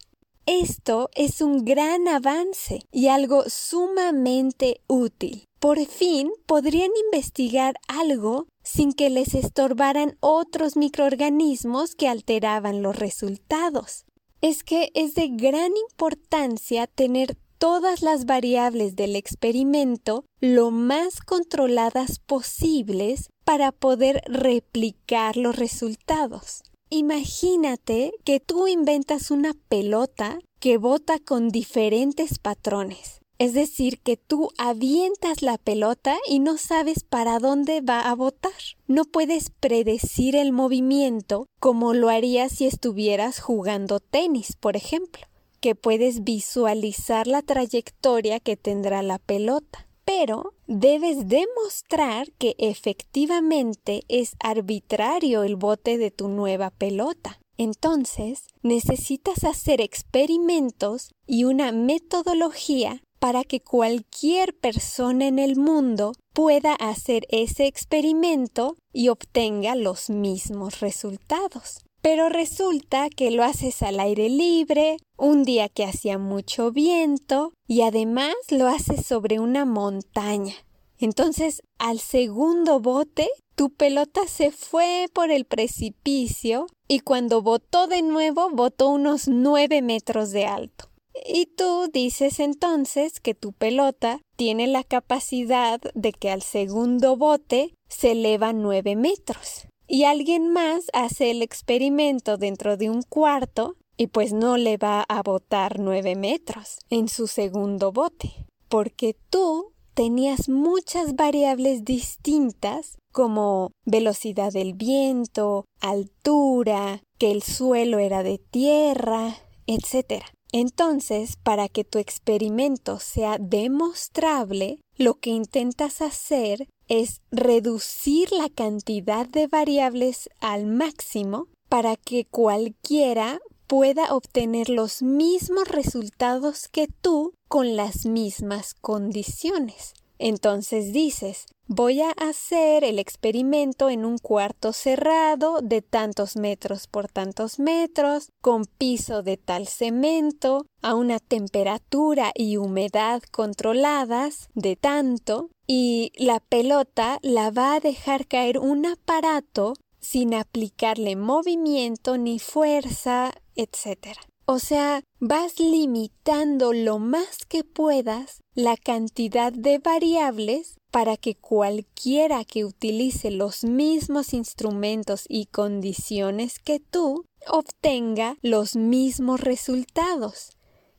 Esto 0.47 1.09
es 1.15 1.41
un 1.41 1.65
gran 1.65 2.07
avance 2.07 2.81
y 2.93 3.09
algo 3.09 3.45
sumamente 3.47 4.83
útil. 4.87 5.45
Por 5.59 5.85
fin 5.87 6.31
podrían 6.47 6.91
investigar 7.07 7.77
algo 7.89 8.47
sin 8.63 8.93
que 8.93 9.09
les 9.09 9.35
estorbaran 9.35 10.19
otros 10.21 10.77
microorganismos 10.77 11.95
que 11.95 12.09
alteraban 12.09 12.83
los 12.83 12.97
resultados. 12.97 14.05
es 14.45 14.63
que 14.63 14.91
es 14.93 15.15
de 15.15 15.29
gran 15.29 15.73
importancia 15.91 16.87
tener 16.87 17.39
todas 17.57 18.03
las 18.03 18.27
variables 18.27 18.95
del 18.95 19.17
experimento 19.17 20.27
lo 20.39 20.71
más 20.71 21.23
controladas 21.23 22.19
posibles 22.19 23.31
para 23.45 23.73
poder 23.73 24.23
replicar 24.27 25.39
los 25.39 25.57
resultados. 25.57 26.63
Imagínate 26.91 28.13
que 28.25 28.41
tú 28.41 28.69
inventas 28.69 29.31
una 29.31 29.55
pelota 29.69 30.39
que 30.61 30.79
bota 30.79 31.19
con 31.19 31.49
diferentes 31.49 32.39
patrones. 32.39 33.21
Es 33.39 33.53
decir, 33.53 33.99
que 34.01 34.17
tú 34.17 34.51
avientas 34.59 35.43
la 35.43 35.59
pelota 35.59 36.17
y 36.29 36.39
no 36.39 36.57
sabes 36.57 37.03
para 37.03 37.41
dónde 37.41 37.81
va 37.81 38.03
a 38.03 38.15
botar. 38.15 38.53
No 38.87 39.05
puedes 39.05 39.51
predecir 39.51 40.37
el 40.37 40.53
movimiento 40.53 41.47
como 41.59 41.95
lo 41.95 42.11
harías 42.11 42.53
si 42.53 42.67
estuvieras 42.67 43.41
jugando 43.41 43.99
tenis, 43.99 44.55
por 44.55 44.77
ejemplo, 44.77 45.27
que 45.61 45.75
puedes 45.75 46.23
visualizar 46.23 47.27
la 47.27 47.43
trayectoria 47.43 48.39
que 48.39 48.57
tendrá 48.57 49.03
la 49.03 49.19
pelota. 49.19 49.84
Pero 50.05 50.55
debes 50.67 51.29
demostrar 51.29 52.31
que 52.33 52.55
efectivamente 52.59 54.03
es 54.09 54.37
arbitrario 54.41 55.43
el 55.43 55.57
bote 55.57 55.99
de 55.99 56.11
tu 56.11 56.29
nueva 56.29 56.71
pelota. 56.71 57.41
Entonces, 57.57 58.49
necesitas 58.63 59.45
hacer 59.45 59.81
experimentos 59.81 61.13
y 61.27 61.45
una 61.45 61.73
metodología 61.73 63.03
para 63.21 63.45
que 63.45 63.61
cualquier 63.61 64.55
persona 64.55 65.27
en 65.27 65.39
el 65.39 65.57
mundo 65.57 66.13
pueda 66.35 66.75
hacer 66.75 67.27
ese 67.31 67.67
experimento 67.67 68.77
y 68.93 69.09
obtenga 69.09 69.77
los 69.77 70.11
mismos 70.11 70.81
resultados. 70.81 71.87
Pero 72.05 72.29
resulta 72.29 73.09
que 73.09 73.31
lo 73.31 73.43
haces 73.45 73.81
al 73.81 73.99
aire 73.99 74.29
libre, 74.29 74.99
un 75.17 75.43
día 75.43 75.71
que 75.71 75.87
hacía 75.87 76.19
mucho 76.19 76.71
viento 76.71 77.55
y 77.67 77.81
además 77.81 78.35
lo 78.51 78.69
haces 78.69 79.07
sobre 79.07 79.41
una 79.41 79.65
montaña. 79.65 80.53
Entonces, 80.99 81.63
al 81.79 82.01
segundo 82.01 82.79
bote, 82.79 83.31
tu 83.55 83.71
pelota 83.71 84.29
se 84.29 84.51
fue 84.51 85.07
por 85.15 85.31
el 85.31 85.47
precipicio 85.47 86.67
y 86.89 87.01
cuando 87.01 87.41
botó 87.41 87.87
de 87.87 88.03
nuevo, 88.03 88.51
botó 88.51 88.91
unos 88.91 89.27
nueve 89.27 89.81
metros 89.81 90.31
de 90.31 90.45
alto. 90.45 90.91
Y 91.25 91.47
tú 91.47 91.89
dices 91.91 92.39
entonces 92.39 93.19
que 93.19 93.35
tu 93.35 93.55
pelota 93.55 94.21
tiene 94.37 94.67
la 94.67 94.85
capacidad 94.85 95.81
de 95.95 96.13
que 96.13 96.29
al 96.31 96.43
segundo 96.43 97.17
bote 97.17 97.73
se 97.89 98.13
eleva 98.13 98.53
nueve 98.53 98.95
metros. 98.95 99.69
Y 99.87 100.05
alguien 100.05 100.53
más 100.53 100.87
hace 100.93 101.31
el 101.31 101.43
experimento 101.43 102.37
dentro 102.37 102.77
de 102.77 102.91
un 102.91 103.03
cuarto 103.03 103.77
y 103.97 104.09
pues 104.09 104.33
no 104.33 104.57
le 104.57 104.77
va 104.77 105.05
a 105.09 105.23
botar 105.23 105.79
nueve 105.79 106.17
metros 106.17 106.79
en 106.91 107.09
su 107.09 107.27
segundo 107.27 107.93
bote. 107.93 108.47
Porque 108.69 109.17
tú 109.31 109.73
tenías 109.95 110.49
muchas 110.49 111.15
variables 111.15 111.85
distintas 111.85 112.99
como 113.13 113.71
velocidad 113.85 114.53
del 114.53 114.75
viento, 114.75 115.65
altura, 115.81 117.03
que 117.19 117.31
el 117.31 117.43
suelo 117.43 118.01
era 118.01 118.25
de 118.25 118.39
tierra, 118.39 119.37
etc. 119.67 120.25
Entonces, 120.53 121.37
para 121.37 121.69
que 121.69 121.85
tu 121.85 121.99
experimento 121.99 122.99
sea 122.99 123.39
demostrable, 123.39 124.81
lo 124.97 125.15
que 125.15 125.31
intentas 125.31 126.01
hacer 126.01 126.69
es 126.89 127.21
reducir 127.31 128.31
la 128.33 128.49
cantidad 128.49 129.27
de 129.27 129.47
variables 129.47 130.29
al 130.41 130.67
máximo 130.67 131.49
para 131.69 131.97
que 131.97 132.25
cualquiera 132.25 133.41
pueda 133.67 134.15
obtener 134.15 134.69
los 134.69 135.03
mismos 135.03 135.69
resultados 135.69 136.69
que 136.69 136.87
tú 136.87 137.33
con 137.49 137.77
las 137.77 138.07
mismas 138.07 138.75
condiciones. 138.75 139.95
Entonces 140.27 140.95
dices, 140.95 141.45
voy 141.67 142.01
a 142.01 142.11
hacer 142.13 142.83
el 142.83 142.99
experimento 142.99 143.91
en 143.91 144.07
un 144.07 144.17
cuarto 144.17 144.73
cerrado 144.73 145.61
de 145.61 145.83
tantos 145.83 146.37
metros 146.37 146.87
por 146.87 147.09
tantos 147.09 147.59
metros, 147.59 148.31
con 148.41 148.65
piso 148.65 149.23
de 149.23 149.37
tal 149.37 149.69
cemento, 149.69 150.65
a 150.81 150.95
una 150.95 151.19
temperatura 151.19 152.33
y 152.35 152.57
humedad 152.57 153.23
controladas 153.31 154.49
de 154.55 154.77
tanto, 154.77 155.51
y 155.67 156.11
la 156.17 156.41
pelota 156.41 157.19
la 157.21 157.51
va 157.51 157.75
a 157.75 157.81
dejar 157.81 158.27
caer 158.27 158.59
un 158.59 158.87
aparato 158.87 159.75
sin 160.01 160.33
aplicarle 160.33 161.17
movimiento 161.17 162.17
ni 162.17 162.39
fuerza, 162.39 163.31
etc. 163.57 164.17
O 164.47 164.59
sea, 164.59 165.03
vas 165.21 165.59
limitando 165.59 166.75
lo 166.75 166.99
más 166.99 167.47
que 167.49 167.65
puedas 167.65 168.41
la 168.55 168.77
cantidad 168.77 169.53
de 169.53 169.79
variables 169.79 170.77
para 170.91 171.17
que 171.17 171.35
cualquiera 171.35 172.45
que 172.45 172.65
utilice 172.65 173.31
los 173.31 173.65
mismos 173.65 174.35
instrumentos 174.35 175.25
y 175.29 175.47
condiciones 175.47 176.59
que 176.59 176.79
tú 176.79 177.25
obtenga 177.49 178.37
los 178.43 178.77
mismos 178.77 179.41
resultados. 179.41 180.51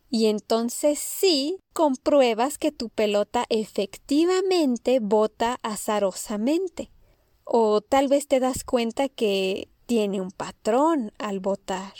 Y 0.09 0.25
entonces 0.25 0.97
sí 0.97 1.57
compruebas 1.71 2.57
que 2.57 2.71
tu 2.71 2.89
pelota 2.89 3.45
efectivamente 3.49 4.99
bota 4.99 5.59
azarosamente. 5.61 6.89
O 7.43 7.81
tal 7.81 8.07
vez 8.07 8.27
te 8.27 8.39
das 8.39 8.63
cuenta 8.63 9.07
que 9.07 9.69
tiene 9.85 10.19
un 10.19 10.31
patrón 10.31 11.11
al 11.19 11.39
botar. 11.39 11.93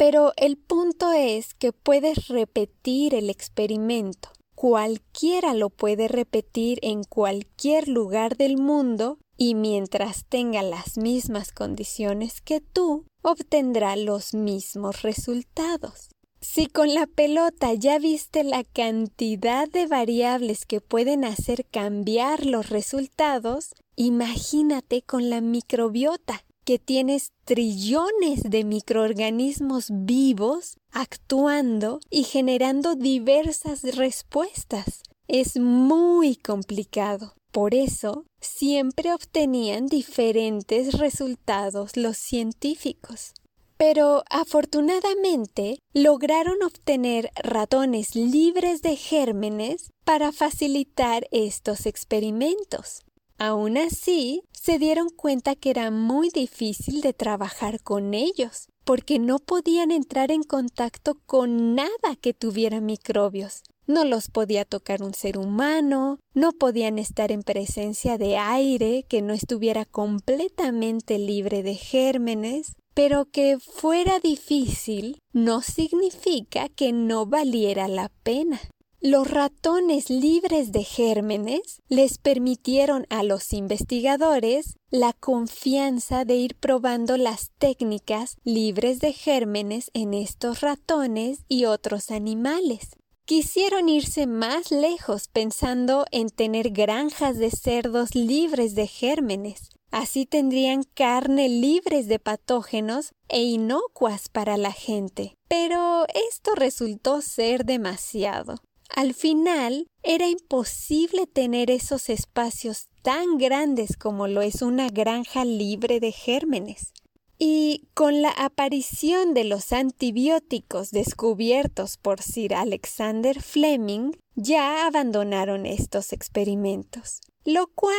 Pero 0.00 0.32
el 0.38 0.56
punto 0.56 1.12
es 1.12 1.52
que 1.52 1.74
puedes 1.74 2.28
repetir 2.28 3.14
el 3.14 3.28
experimento. 3.28 4.30
Cualquiera 4.54 5.52
lo 5.52 5.68
puede 5.68 6.08
repetir 6.08 6.78
en 6.80 7.04
cualquier 7.04 7.86
lugar 7.86 8.38
del 8.38 8.56
mundo 8.56 9.18
y 9.36 9.54
mientras 9.54 10.24
tenga 10.24 10.62
las 10.62 10.96
mismas 10.96 11.52
condiciones 11.52 12.40
que 12.40 12.62
tú, 12.62 13.04
obtendrá 13.20 13.94
los 13.96 14.32
mismos 14.32 15.02
resultados. 15.02 16.08
Si 16.40 16.66
con 16.66 16.94
la 16.94 17.06
pelota 17.06 17.74
ya 17.74 17.98
viste 17.98 18.42
la 18.42 18.64
cantidad 18.64 19.68
de 19.68 19.86
variables 19.86 20.64
que 20.64 20.80
pueden 20.80 21.26
hacer 21.26 21.66
cambiar 21.66 22.46
los 22.46 22.70
resultados, 22.70 23.74
imagínate 23.96 25.02
con 25.02 25.28
la 25.28 25.42
microbiota 25.42 26.42
que 26.64 26.78
tienes 26.78 27.32
trillones 27.44 28.42
de 28.44 28.64
microorganismos 28.64 29.86
vivos 29.90 30.76
actuando 30.92 32.00
y 32.10 32.24
generando 32.24 32.94
diversas 32.94 33.82
respuestas. 33.96 35.02
Es 35.28 35.58
muy 35.58 36.36
complicado. 36.36 37.34
Por 37.52 37.74
eso 37.74 38.24
siempre 38.40 39.12
obtenían 39.12 39.86
diferentes 39.86 40.98
resultados 40.98 41.96
los 41.96 42.16
científicos. 42.16 43.32
Pero 43.76 44.22
afortunadamente 44.30 45.78
lograron 45.94 46.62
obtener 46.62 47.30
ratones 47.42 48.14
libres 48.14 48.82
de 48.82 48.94
gérmenes 48.94 49.90
para 50.04 50.32
facilitar 50.32 51.26
estos 51.32 51.86
experimentos. 51.86 53.02
Aún 53.40 53.78
así, 53.78 54.42
se 54.52 54.78
dieron 54.78 55.08
cuenta 55.08 55.54
que 55.54 55.70
era 55.70 55.90
muy 55.90 56.28
difícil 56.28 57.00
de 57.00 57.14
trabajar 57.14 57.82
con 57.82 58.12
ellos, 58.12 58.68
porque 58.84 59.18
no 59.18 59.38
podían 59.38 59.90
entrar 59.92 60.30
en 60.30 60.42
contacto 60.42 61.18
con 61.24 61.74
nada 61.74 62.16
que 62.20 62.34
tuviera 62.34 62.82
microbios. 62.82 63.62
No 63.86 64.04
los 64.04 64.28
podía 64.28 64.66
tocar 64.66 65.02
un 65.02 65.14
ser 65.14 65.38
humano, 65.38 66.18
no 66.34 66.52
podían 66.52 66.98
estar 66.98 67.32
en 67.32 67.42
presencia 67.42 68.18
de 68.18 68.36
aire 68.36 69.06
que 69.08 69.22
no 69.22 69.32
estuviera 69.32 69.86
completamente 69.86 71.18
libre 71.18 71.62
de 71.62 71.76
gérmenes, 71.76 72.74
pero 72.92 73.24
que 73.24 73.58
fuera 73.58 74.20
difícil 74.20 75.18
no 75.32 75.62
significa 75.62 76.68
que 76.68 76.92
no 76.92 77.24
valiera 77.24 77.88
la 77.88 78.10
pena. 78.22 78.60
Los 79.02 79.30
ratones 79.30 80.10
libres 80.10 80.72
de 80.72 80.84
gérmenes 80.84 81.80
les 81.88 82.18
permitieron 82.18 83.06
a 83.08 83.22
los 83.22 83.54
investigadores 83.54 84.76
la 84.90 85.14
confianza 85.14 86.26
de 86.26 86.36
ir 86.36 86.54
probando 86.54 87.16
las 87.16 87.50
técnicas 87.56 88.36
libres 88.44 89.00
de 89.00 89.14
gérmenes 89.14 89.90
en 89.94 90.12
estos 90.12 90.60
ratones 90.60 91.46
y 91.48 91.64
otros 91.64 92.10
animales. 92.10 92.90
Quisieron 93.24 93.88
irse 93.88 94.26
más 94.26 94.70
lejos 94.70 95.28
pensando 95.28 96.04
en 96.10 96.28
tener 96.28 96.68
granjas 96.68 97.38
de 97.38 97.50
cerdos 97.50 98.14
libres 98.14 98.74
de 98.74 98.86
gérmenes. 98.86 99.70
Así 99.90 100.26
tendrían 100.26 100.82
carne 100.82 101.48
libres 101.48 102.06
de 102.06 102.18
patógenos 102.18 103.14
e 103.30 103.44
inocuas 103.44 104.28
para 104.28 104.58
la 104.58 104.72
gente. 104.72 105.38
Pero 105.48 106.04
esto 106.28 106.54
resultó 106.54 107.22
ser 107.22 107.64
demasiado. 107.64 108.56
Al 108.94 109.14
final, 109.14 109.86
era 110.02 110.28
imposible 110.28 111.26
tener 111.26 111.70
esos 111.70 112.08
espacios 112.08 112.88
tan 113.02 113.38
grandes 113.38 113.96
como 113.96 114.26
lo 114.28 114.42
es 114.42 114.62
una 114.62 114.88
granja 114.88 115.44
libre 115.44 116.00
de 116.00 116.12
gérmenes. 116.12 116.92
Y 117.38 117.88
con 117.94 118.20
la 118.20 118.30
aparición 118.30 119.32
de 119.32 119.44
los 119.44 119.72
antibióticos 119.72 120.90
descubiertos 120.90 121.96
por 121.96 122.20
Sir 122.20 122.54
Alexander 122.54 123.40
Fleming, 123.40 124.12
ya 124.34 124.86
abandonaron 124.86 125.64
estos 125.64 126.12
experimentos, 126.12 127.20
lo 127.52 127.66
cual 127.66 127.94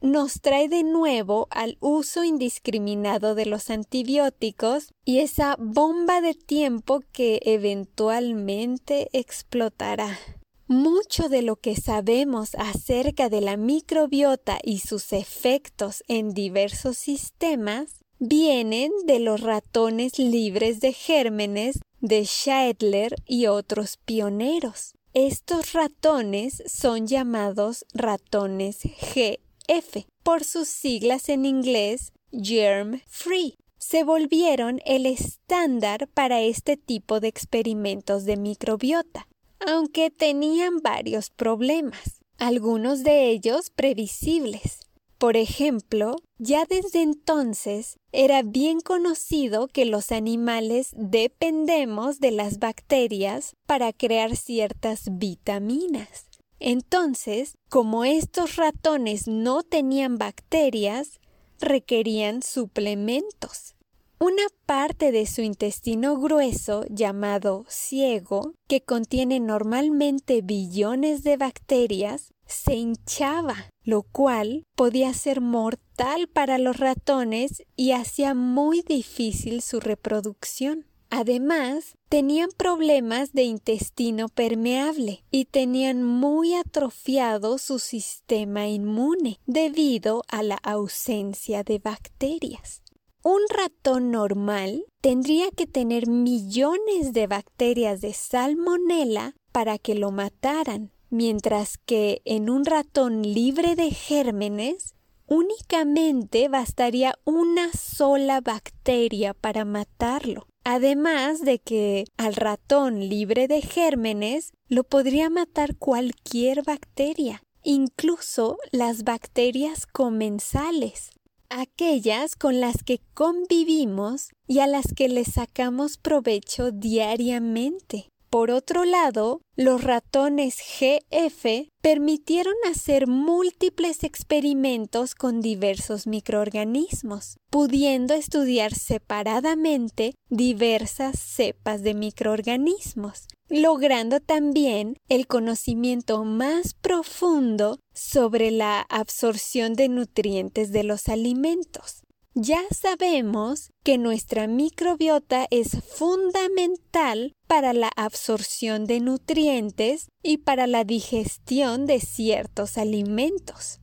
nos 0.00 0.40
trae 0.40 0.68
de 0.68 0.82
nuevo 0.82 1.46
al 1.50 1.78
uso 1.80 2.24
indiscriminado 2.24 3.36
de 3.36 3.46
los 3.46 3.70
antibióticos 3.70 4.92
y 5.04 5.20
esa 5.20 5.54
bomba 5.60 6.20
de 6.20 6.34
tiempo 6.34 7.02
que 7.12 7.40
eventualmente 7.44 9.08
explotará. 9.12 10.18
Mucho 10.66 11.28
de 11.28 11.42
lo 11.42 11.54
que 11.54 11.76
sabemos 11.76 12.56
acerca 12.56 13.28
de 13.28 13.40
la 13.40 13.56
microbiota 13.56 14.58
y 14.64 14.80
sus 14.80 15.12
efectos 15.12 16.02
en 16.08 16.34
diversos 16.34 16.98
sistemas 16.98 18.00
vienen 18.18 18.90
de 19.04 19.20
los 19.20 19.40
ratones 19.40 20.18
libres 20.18 20.80
de 20.80 20.92
gérmenes 20.92 21.78
de 22.00 22.24
Scheidler 22.24 23.14
y 23.24 23.46
otros 23.46 23.98
pioneros. 24.04 24.94
Estos 25.18 25.72
ratones 25.72 26.62
son 26.66 27.06
llamados 27.06 27.86
ratones 27.94 28.80
GF 28.82 30.04
por 30.22 30.44
sus 30.44 30.68
siglas 30.68 31.30
en 31.30 31.46
inglés 31.46 32.12
Germ 32.32 33.00
Free. 33.06 33.56
Se 33.78 34.04
volvieron 34.04 34.78
el 34.84 35.06
estándar 35.06 36.06
para 36.12 36.42
este 36.42 36.76
tipo 36.76 37.18
de 37.20 37.28
experimentos 37.28 38.26
de 38.26 38.36
microbiota 38.36 39.26
aunque 39.58 40.10
tenían 40.10 40.82
varios 40.82 41.30
problemas, 41.30 42.20
algunos 42.36 43.02
de 43.02 43.30
ellos 43.30 43.70
previsibles. 43.70 44.85
Por 45.18 45.38
ejemplo, 45.38 46.16
ya 46.38 46.66
desde 46.66 47.00
entonces 47.00 47.98
era 48.12 48.42
bien 48.42 48.80
conocido 48.80 49.66
que 49.66 49.86
los 49.86 50.12
animales 50.12 50.90
dependemos 50.94 52.20
de 52.20 52.32
las 52.32 52.58
bacterias 52.58 53.56
para 53.66 53.94
crear 53.94 54.36
ciertas 54.36 55.04
vitaminas. 55.12 56.26
Entonces, 56.60 57.56
como 57.70 58.04
estos 58.04 58.56
ratones 58.56 59.26
no 59.26 59.62
tenían 59.62 60.18
bacterias, 60.18 61.20
requerían 61.60 62.42
suplementos. 62.42 63.74
Una 64.18 64.44
parte 64.64 65.12
de 65.12 65.26
su 65.26 65.42
intestino 65.42 66.18
grueso, 66.18 66.84
llamado 66.88 67.66
ciego, 67.68 68.54
que 68.66 68.80
contiene 68.80 69.40
normalmente 69.40 70.40
billones 70.40 71.22
de 71.22 71.36
bacterias, 71.36 72.32
se 72.46 72.74
hinchaba, 72.74 73.70
lo 73.82 74.02
cual 74.02 74.64
podía 74.74 75.12
ser 75.14 75.40
mortal 75.40 76.28
para 76.28 76.58
los 76.58 76.78
ratones 76.78 77.62
y 77.76 77.92
hacía 77.92 78.34
muy 78.34 78.82
difícil 78.82 79.62
su 79.62 79.80
reproducción. 79.80 80.86
Además, 81.08 81.96
tenían 82.08 82.50
problemas 82.56 83.32
de 83.32 83.44
intestino 83.44 84.28
permeable 84.28 85.24
y 85.30 85.44
tenían 85.44 86.02
muy 86.02 86.54
atrofiado 86.54 87.58
su 87.58 87.78
sistema 87.78 88.66
inmune 88.66 89.38
debido 89.46 90.22
a 90.28 90.42
la 90.42 90.56
ausencia 90.56 91.62
de 91.62 91.78
bacterias. 91.78 92.82
Un 93.22 93.40
ratón 93.48 94.10
normal 94.10 94.84
tendría 95.00 95.50
que 95.50 95.66
tener 95.66 96.08
millones 96.08 97.12
de 97.12 97.26
bacterias 97.26 98.00
de 98.00 98.12
salmonela 98.12 99.34
para 99.52 99.78
que 99.78 99.94
lo 99.94 100.10
mataran, 100.10 100.92
mientras 101.10 101.78
que 101.78 102.22
en 102.24 102.50
un 102.50 102.64
ratón 102.64 103.22
libre 103.22 103.76
de 103.76 103.90
gérmenes 103.90 104.94
únicamente 105.26 106.48
bastaría 106.48 107.14
una 107.24 107.72
sola 107.72 108.40
bacteria 108.40 109.34
para 109.34 109.64
matarlo. 109.64 110.46
Además 110.64 111.40
de 111.42 111.58
que 111.58 112.04
al 112.16 112.34
ratón 112.34 113.08
libre 113.08 113.48
de 113.48 113.62
gérmenes 113.62 114.52
lo 114.68 114.84
podría 114.84 115.30
matar 115.30 115.76
cualquier 115.76 116.62
bacteria, 116.64 117.42
incluso 117.62 118.58
las 118.72 119.04
bacterias 119.04 119.86
comensales 119.86 121.10
aquellas 121.48 122.36
con 122.36 122.60
las 122.60 122.82
que 122.82 123.00
convivimos 123.14 124.30
y 124.46 124.60
a 124.60 124.66
las 124.66 124.92
que 124.94 125.08
le 125.08 125.24
sacamos 125.24 125.96
provecho 125.96 126.70
diariamente. 126.70 128.10
Por 128.36 128.50
otro 128.50 128.84
lado, 128.84 129.40
los 129.56 129.82
ratones 129.82 130.56
GF 130.58 131.70
permitieron 131.80 132.52
hacer 132.70 133.06
múltiples 133.06 134.04
experimentos 134.04 135.14
con 135.14 135.40
diversos 135.40 136.06
microorganismos, 136.06 137.38
pudiendo 137.48 138.12
estudiar 138.12 138.74
separadamente 138.74 140.16
diversas 140.28 141.18
cepas 141.18 141.82
de 141.82 141.94
microorganismos, 141.94 143.26
logrando 143.48 144.20
también 144.20 144.98
el 145.08 145.26
conocimiento 145.26 146.22
más 146.24 146.74
profundo 146.74 147.78
sobre 147.94 148.50
la 148.50 148.82
absorción 148.90 149.72
de 149.72 149.88
nutrientes 149.88 150.72
de 150.72 150.82
los 150.82 151.08
alimentos. 151.08 152.02
Ya 152.38 152.60
sabemos 152.70 153.70
que 153.82 153.96
nuestra 153.96 154.46
microbiota 154.46 155.46
es 155.50 155.82
fundamental 155.96 157.32
para 157.46 157.72
la 157.72 157.90
absorción 157.96 158.84
de 158.84 159.00
nutrientes 159.00 160.10
y 160.22 160.36
para 160.36 160.66
la 160.66 160.84
digestión 160.84 161.86
de 161.86 161.98
ciertos 161.98 162.76
alimentos. 162.76 163.80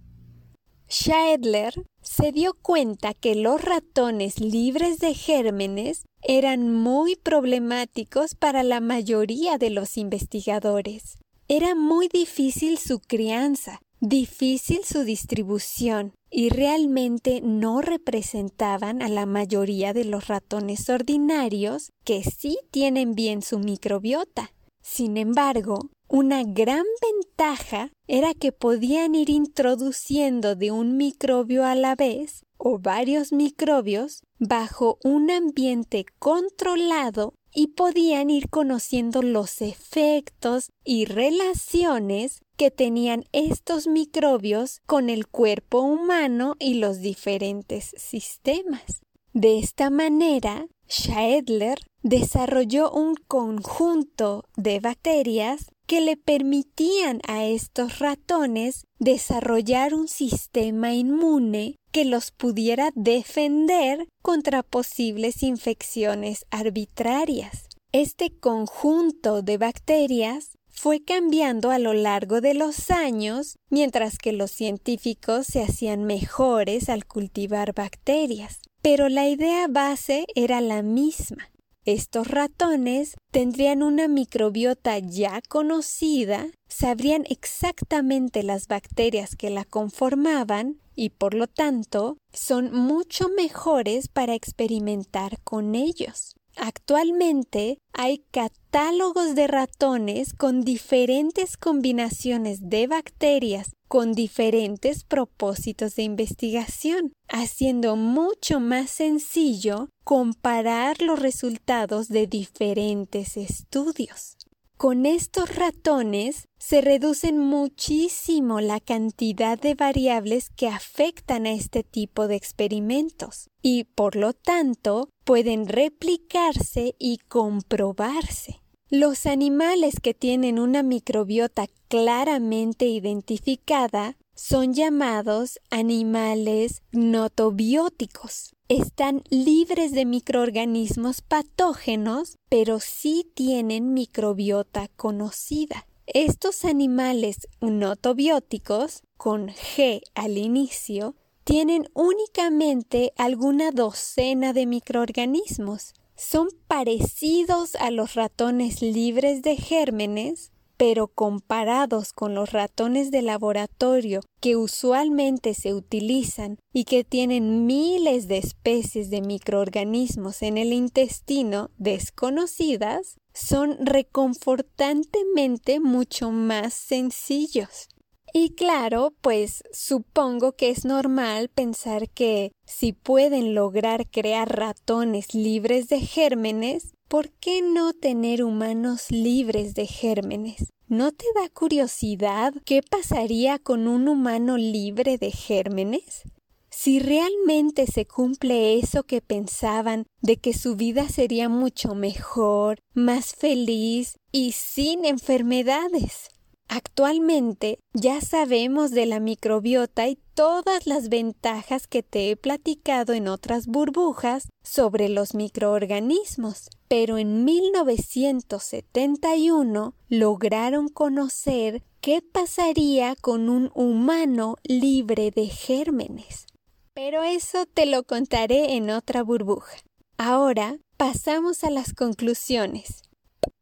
Scheidler 0.87 1.73
se 2.03 2.31
dio 2.31 2.53
cuenta 2.53 3.15
que 3.15 3.33
los 3.33 3.59
ratones 3.59 4.39
libres 4.39 4.99
de 4.99 5.15
gérmenes 5.15 6.03
eran 6.21 6.71
muy 6.71 7.15
problemáticos 7.15 8.35
para 8.35 8.61
la 8.61 8.81
mayoría 8.81 9.57
de 9.57 9.71
los 9.71 9.97
investigadores. 9.97 11.17
Era 11.47 11.73
muy 11.73 12.07
difícil 12.07 12.77
su 12.77 12.99
crianza, 12.99 13.81
difícil 14.03 14.83
su 14.83 15.05
distribución 15.05 16.13
y 16.29 16.49
realmente 16.49 17.39
no 17.41 17.79
representaban 17.79 19.01
a 19.01 19.07
la 19.07 19.25
mayoría 19.25 19.93
de 19.93 20.03
los 20.03 20.27
ratones 20.27 20.89
ordinarios 20.89 21.89
que 22.03 22.21
sí 22.21 22.59
tienen 22.69 23.15
bien 23.15 23.41
su 23.41 23.59
microbiota. 23.59 24.51
Sin 24.81 25.15
embargo, 25.15 25.89
una 26.09 26.43
gran 26.43 26.83
ventaja 27.01 27.91
era 28.05 28.33
que 28.33 28.51
podían 28.51 29.15
ir 29.15 29.29
introduciendo 29.29 30.57
de 30.57 30.71
un 30.71 30.97
microbio 30.97 31.63
a 31.65 31.73
la 31.73 31.95
vez 31.95 32.43
o 32.57 32.79
varios 32.79 33.31
microbios 33.31 34.21
bajo 34.37 34.97
un 35.05 35.31
ambiente 35.31 36.05
controlado 36.19 37.35
y 37.55 37.67
podían 37.67 38.29
ir 38.29 38.49
conociendo 38.49 39.21
los 39.21 39.61
efectos 39.61 40.71
y 40.83 41.05
relaciones 41.05 42.42
que 42.57 42.71
tenían 42.71 43.25
estos 43.31 43.87
microbios 43.87 44.81
con 44.85 45.09
el 45.09 45.27
cuerpo 45.27 45.81
humano 45.81 46.55
y 46.59 46.75
los 46.75 46.99
diferentes 46.99 47.93
sistemas. 47.97 49.01
De 49.33 49.57
esta 49.59 49.89
manera, 49.89 50.67
Schaedler 50.89 51.79
desarrolló 52.03 52.91
un 52.91 53.15
conjunto 53.15 54.43
de 54.55 54.79
bacterias 54.79 55.71
que 55.87 56.01
le 56.01 56.17
permitían 56.17 57.19
a 57.27 57.45
estos 57.45 57.99
ratones 57.99 58.85
desarrollar 58.99 59.93
un 59.93 60.07
sistema 60.07 60.93
inmune 60.93 61.77
que 61.91 62.05
los 62.05 62.31
pudiera 62.31 62.91
defender 62.95 64.07
contra 64.21 64.63
posibles 64.63 65.43
infecciones 65.43 66.45
arbitrarias. 66.51 67.67
Este 67.91 68.31
conjunto 68.39 69.41
de 69.41 69.57
bacterias 69.57 70.57
fue 70.73 71.03
cambiando 71.03 71.71
a 71.71 71.79
lo 71.79 71.93
largo 71.93 72.41
de 72.41 72.53
los 72.53 72.91
años 72.91 73.57
mientras 73.69 74.17
que 74.17 74.33
los 74.33 74.51
científicos 74.51 75.47
se 75.47 75.61
hacían 75.63 76.03
mejores 76.03 76.89
al 76.89 77.05
cultivar 77.05 77.73
bacterias. 77.73 78.59
Pero 78.81 79.07
la 79.07 79.29
idea 79.29 79.67
base 79.69 80.25
era 80.35 80.59
la 80.59 80.81
misma. 80.81 81.49
Estos 81.85 82.27
ratones 82.27 83.15
tendrían 83.31 83.83
una 83.83 84.07
microbiota 84.07 84.99
ya 84.99 85.41
conocida, 85.47 86.47
sabrían 86.67 87.25
exactamente 87.29 88.41
las 88.41 88.67
bacterias 88.67 89.35
que 89.35 89.49
la 89.49 89.65
conformaban 89.65 90.79
y 90.95 91.09
por 91.09 91.33
lo 91.33 91.47
tanto 91.47 92.17
son 92.31 92.73
mucho 92.73 93.27
mejores 93.29 94.07
para 94.07 94.33
experimentar 94.33 95.41
con 95.43 95.75
ellos. 95.75 96.35
Actualmente 96.55 97.79
hay 97.93 98.23
catálogos 98.31 99.35
de 99.35 99.47
ratones 99.47 100.33
con 100.33 100.61
diferentes 100.61 101.57
combinaciones 101.57 102.69
de 102.69 102.87
bacterias 102.87 103.71
con 103.87 104.13
diferentes 104.13 105.03
propósitos 105.03 105.95
de 105.95 106.01
investigación, 106.01 107.13
haciendo 107.27 107.95
mucho 107.95 108.59
más 108.59 108.89
sencillo 108.89 109.89
comparar 110.03 110.99
los 111.03 111.19
resultados 111.19 112.07
de 112.07 112.25
diferentes 112.25 113.37
estudios. 113.37 114.35
Con 114.77 115.05
estos 115.05 115.55
ratones 115.55 116.47
se 116.57 116.81
reducen 116.81 117.37
muchísimo 117.37 118.59
la 118.59 118.79
cantidad 118.79 119.59
de 119.59 119.75
variables 119.75 120.49
que 120.49 120.67
afectan 120.67 121.45
a 121.45 121.51
este 121.51 121.83
tipo 121.83 122.27
de 122.27 122.35
experimentos 122.35 123.49
y, 123.61 123.83
por 123.83 124.15
lo 124.15 124.33
tanto, 124.33 125.09
pueden 125.23 125.67
replicarse 125.67 126.95
y 126.99 127.17
comprobarse. 127.17 128.61
Los 128.89 129.25
animales 129.25 129.95
que 130.01 130.13
tienen 130.13 130.59
una 130.59 130.83
microbiota 130.83 131.65
claramente 131.87 132.85
identificada 132.85 134.17
son 134.35 134.73
llamados 134.73 135.59
animales 135.69 136.83
notobióticos. 136.91 138.55
Están 138.67 139.23
libres 139.29 139.91
de 139.93 140.05
microorganismos 140.05 141.21
patógenos, 141.21 142.37
pero 142.49 142.79
sí 142.79 143.31
tienen 143.35 143.93
microbiota 143.93 144.87
conocida. 144.95 145.87
Estos 146.05 146.65
animales 146.65 147.47
notobióticos, 147.61 149.03
con 149.17 149.47
G 149.49 150.01
al 150.15 150.37
inicio, 150.37 151.15
tienen 151.43 151.89
únicamente 151.93 153.13
alguna 153.17 153.71
docena 153.71 154.53
de 154.53 154.65
microorganismos. 154.65 155.93
Son 156.15 156.47
parecidos 156.67 157.75
a 157.75 157.91
los 157.91 158.15
ratones 158.15 158.81
libres 158.81 159.41
de 159.41 159.57
gérmenes, 159.57 160.51
pero 160.77 161.07
comparados 161.07 162.13
con 162.13 162.33
los 162.35 162.51
ratones 162.51 163.11
de 163.11 163.21
laboratorio 163.21 164.21
que 164.41 164.55
usualmente 164.55 165.53
se 165.53 165.73
utilizan 165.73 166.57
y 166.73 166.83
que 166.85 167.03
tienen 167.03 167.65
miles 167.65 168.27
de 168.27 168.37
especies 168.37 169.09
de 169.09 169.21
microorganismos 169.21 170.41
en 170.41 170.57
el 170.57 170.73
intestino 170.73 171.69
desconocidas, 171.77 173.17
son 173.33 173.77
reconfortantemente 173.85 175.79
mucho 175.79 176.31
más 176.31 176.73
sencillos. 176.73 177.87
Y 178.35 178.55
claro, 178.55 179.13
pues 179.21 179.63
supongo 179.71 180.53
que 180.53 180.71
es 180.71 180.85
normal 180.85 181.49
pensar 181.49 182.09
que 182.09 182.51
si 182.65 182.91
pueden 182.91 183.53
lograr 183.53 184.09
crear 184.09 184.57
ratones 184.57 185.35
libres 185.35 185.87
de 185.87 185.99
gérmenes, 185.99 186.95
¿por 187.07 187.29
qué 187.29 187.61
no 187.61 187.93
tener 187.93 188.43
humanos 188.43 189.11
libres 189.11 189.75
de 189.75 189.85
gérmenes? 189.85 190.73
¿No 190.87 191.11
te 191.11 191.25
da 191.35 191.47
curiosidad 191.47 192.55
qué 192.65 192.81
pasaría 192.81 193.59
con 193.59 193.87
un 193.87 194.07
humano 194.07 194.57
libre 194.57 195.19
de 195.19 195.29
gérmenes? 195.29 196.23
Si 196.71 196.97
realmente 196.97 197.85
se 197.85 198.07
cumple 198.07 198.79
eso 198.79 199.03
que 199.03 199.21
pensaban 199.21 200.07
de 200.23 200.37
que 200.37 200.53
su 200.53 200.75
vida 200.75 201.07
sería 201.07 201.49
mucho 201.49 201.93
mejor, 201.93 202.79
más 202.95 203.35
feliz 203.35 204.17
y 204.31 204.53
sin 204.53 205.05
enfermedades. 205.05 206.32
Actualmente 206.75 207.77
ya 207.93 208.19
sabemos 208.19 208.89
de 208.89 209.05
la 209.05 209.19
microbiota 209.19 210.07
y 210.07 210.17
todas 210.33 210.87
las 210.87 211.09
ventajas 211.09 211.85
que 211.85 212.01
te 212.01 212.31
he 212.31 212.35
platicado 212.35 213.13
en 213.13 213.27
otras 213.27 213.67
burbujas 213.67 214.49
sobre 214.63 215.07
los 215.07 215.35
microorganismos, 215.35 216.71
pero 216.87 217.19
en 217.19 217.45
1971 217.45 219.93
lograron 220.09 220.89
conocer 220.89 221.83
qué 222.01 222.23
pasaría 222.23 223.15
con 223.21 223.49
un 223.49 223.69
humano 223.75 224.55
libre 224.63 225.29
de 225.29 225.49
gérmenes. 225.49 226.47
Pero 226.95 227.21
eso 227.21 227.67
te 227.71 227.85
lo 227.85 228.01
contaré 228.01 228.73
en 228.73 228.89
otra 228.89 229.21
burbuja. 229.21 229.77
Ahora 230.17 230.79
pasamos 230.97 231.63
a 231.63 231.69
las 231.69 231.93
conclusiones. 231.93 233.03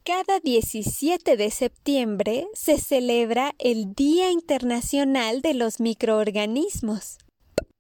Cada 0.04 0.40
17 0.40 1.38
de 1.38 1.52
septiembre 1.52 2.48
se 2.56 2.80
celebra 2.80 3.54
el 3.60 3.94
Día 3.94 4.32
Internacional 4.32 5.44
de 5.44 5.54
los 5.54 5.80
Microorganismos. 5.80 7.20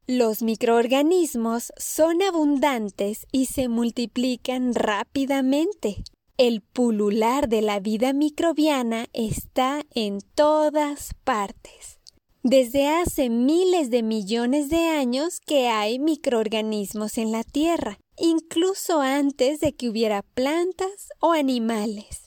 Los 0.05 0.43
microorganismos 0.43 1.73
son 1.77 2.21
abundantes 2.21 3.25
y 3.31 3.47
se 3.47 3.69
multiplican 3.69 4.75
rápidamente. 4.75 6.03
El 6.37 6.61
pulular 6.61 7.49
de 7.49 7.63
la 7.63 7.79
vida 7.79 8.13
microbiana 8.13 9.07
está 9.13 9.81
en 9.95 10.19
todas 10.35 11.15
partes. 11.23 11.99
Desde 12.43 12.87
hace 12.87 13.31
miles 13.31 13.89
de 13.89 14.03
millones 14.03 14.69
de 14.69 14.89
años 14.89 15.39
que 15.39 15.69
hay 15.69 15.97
microorganismos 15.97 17.17
en 17.17 17.31
la 17.31 17.43
Tierra 17.43 17.97
incluso 18.21 19.01
antes 19.01 19.59
de 19.59 19.73
que 19.73 19.89
hubiera 19.89 20.21
plantas 20.21 21.09
o 21.19 21.33
animales. 21.33 22.21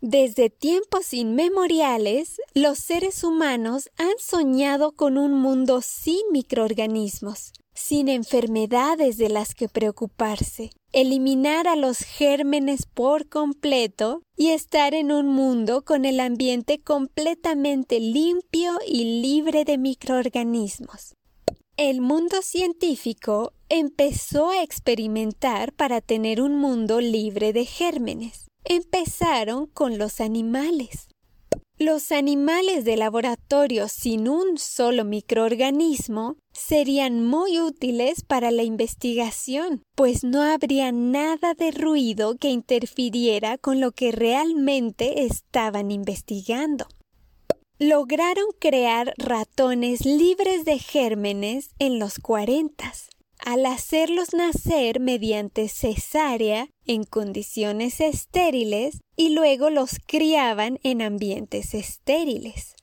Desde 0.00 0.50
tiempos 0.50 1.14
inmemoriales, 1.14 2.40
los 2.54 2.78
seres 2.78 3.22
humanos 3.22 3.88
han 3.96 4.18
soñado 4.18 4.92
con 4.92 5.16
un 5.16 5.32
mundo 5.32 5.80
sin 5.80 6.20
microorganismos, 6.32 7.52
sin 7.72 8.08
enfermedades 8.08 9.16
de 9.16 9.28
las 9.28 9.54
que 9.54 9.68
preocuparse, 9.68 10.70
eliminar 10.92 11.68
a 11.68 11.76
los 11.76 11.98
gérmenes 11.98 12.86
por 12.86 13.28
completo 13.28 14.22
y 14.36 14.48
estar 14.48 14.92
en 14.92 15.12
un 15.12 15.28
mundo 15.28 15.82
con 15.84 16.04
el 16.04 16.18
ambiente 16.18 16.80
completamente 16.80 18.00
limpio 18.00 18.78
y 18.84 19.22
libre 19.22 19.64
de 19.64 19.78
microorganismos. 19.78 21.14
El 21.76 22.00
mundo 22.00 22.42
científico 22.42 23.52
empezó 23.74 24.50
a 24.50 24.62
experimentar 24.62 25.72
para 25.72 26.02
tener 26.02 26.42
un 26.42 26.58
mundo 26.58 27.00
libre 27.00 27.54
de 27.54 27.64
gérmenes. 27.64 28.48
Empezaron 28.64 29.64
con 29.66 29.96
los 29.96 30.20
animales. 30.20 31.08
Los 31.78 32.12
animales 32.12 32.84
de 32.84 32.98
laboratorio 32.98 33.88
sin 33.88 34.28
un 34.28 34.58
solo 34.58 35.06
microorganismo 35.06 36.36
serían 36.52 37.24
muy 37.24 37.60
útiles 37.60 38.22
para 38.22 38.50
la 38.50 38.62
investigación, 38.62 39.82
pues 39.96 40.22
no 40.22 40.42
habría 40.42 40.92
nada 40.92 41.54
de 41.54 41.70
ruido 41.70 42.36
que 42.36 42.50
interfiriera 42.50 43.56
con 43.56 43.80
lo 43.80 43.92
que 43.92 44.12
realmente 44.12 45.24
estaban 45.24 45.90
investigando 45.90 46.86
lograron 47.78 48.44
crear 48.60 49.12
ratones 49.18 50.06
libres 50.06 50.64
de 50.64 50.78
gérmenes 50.78 51.70
en 51.80 51.98
los 51.98 52.20
40 52.20 52.92
al 53.44 53.66
hacerlos 53.66 54.34
nacer 54.34 55.00
mediante 55.00 55.68
cesárea 55.68 56.68
en 56.86 57.04
condiciones 57.04 58.00
estériles 58.00 59.00
y 59.16 59.30
luego 59.30 59.70
los 59.70 59.98
criaban 60.06 60.78
en 60.82 61.02
ambientes 61.02 61.74
estériles. 61.74 62.76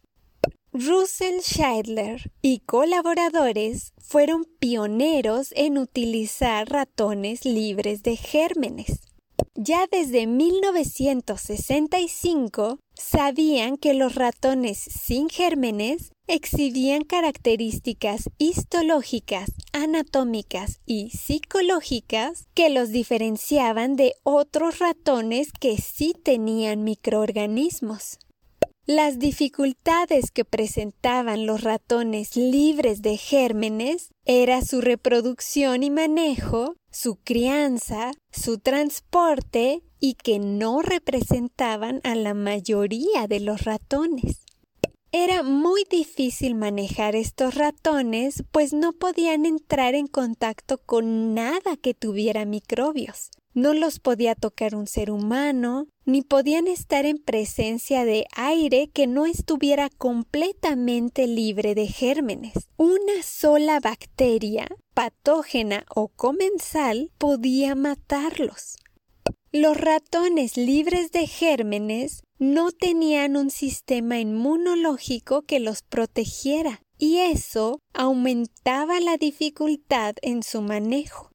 Russell 0.72 1.40
Scheidler 1.42 2.32
y 2.42 2.60
colaboradores 2.60 3.94
fueron 3.98 4.46
pioneros 4.60 5.52
en 5.56 5.78
utilizar 5.78 6.70
ratones 6.70 7.44
libres 7.44 8.04
de 8.04 8.18
gérmenes. 8.18 9.02
Ya 9.56 9.88
desde 9.92 10.28
1965 10.28 12.80
sabían 12.94 13.78
que 13.78 13.94
los 13.94 14.16
ratones 14.16 14.78
sin 14.78 15.30
gérmenes 15.30 16.12
exhibían 16.28 17.04
características 17.04 18.30
histológicas, 18.38 19.52
anatómicas 19.74 20.80
y 20.86 21.10
psicológicas 21.10 22.48
que 22.54 22.70
los 22.70 22.90
diferenciaban 22.90 23.96
de 23.96 24.14
otros 24.24 24.80
ratones 24.80 25.52
que 25.60 25.78
sí 25.78 26.14
tenían 26.24 26.84
microorganismos. 26.84 28.20
Las 28.92 29.20
dificultades 29.20 30.32
que 30.32 30.46
presentaban 30.46 31.46
los 31.46 31.62
ratones 31.62 32.36
libres 32.36 33.04
de 33.04 33.18
gérmenes 33.18 34.10
era 34.26 34.64
su 34.64 34.82
reproducción 34.82 35.84
y 35.84 35.92
manejo, 35.92 36.74
su 36.90 37.18
crianza, 37.18 38.10
su 38.32 38.60
transporte 38.60 39.84
y 40.00 40.14
que 40.14 40.40
no 40.40 40.82
representaban 40.82 42.02
a 42.04 42.16
la 42.16 42.34
mayoría 42.34 43.28
de 43.28 43.40
los 43.40 43.64
ratones. 43.64 44.46
Era 45.12 45.42
muy 45.42 45.86
difícil 45.90 46.54
manejar 46.54 47.16
estos 47.16 47.56
ratones, 47.56 48.44
pues 48.52 48.74
no 48.74 48.94
podían 48.94 49.48
entrar 49.48 49.96
en 49.96 50.06
contacto 50.06 50.78
con 50.78 51.34
nada 51.34 51.78
que 51.82 51.96
tuviera 51.96 52.46
microbios. 52.46 53.32
No 53.56 53.74
los 53.74 54.00
podía 54.00 54.36
tocar 54.36 54.76
un 54.76 54.86
ser 54.86 55.10
humano, 55.10 55.88
ni 56.06 56.22
podían 56.22 56.68
estar 56.68 57.08
en 57.08 57.18
presencia 57.18 58.06
de 58.06 58.26
aire 58.36 58.90
que 58.94 59.08
no 59.08 59.26
estuviera 59.26 59.90
completamente 59.90 61.26
libre 61.26 61.74
de 61.74 61.88
gérmenes. 61.88 62.70
Una 62.78 63.24
sola 63.24 63.80
bacteria, 63.80 64.68
patógena 65.00 65.86
o 65.96 66.10
comensal, 66.10 67.10
podía 67.18 67.74
matarlos. 67.74 68.76
Los 69.54 69.78
ratones 69.78 70.58
libres 70.58 71.14
de 71.14 71.26
gérmenes 71.26 72.24
no 72.38 72.74
tenían 72.74 73.38
un 73.38 73.50
sistema 73.50 74.20
inmunológico 74.20 75.44
que 75.44 75.62
los 75.62 75.84
protegiera, 75.84 76.82
y 76.98 77.20
eso 77.20 77.80
aumentaba 77.94 79.00
la 79.00 79.16
dificultad 79.16 80.16
en 80.22 80.44
su 80.44 80.62
manejo. 80.62 81.30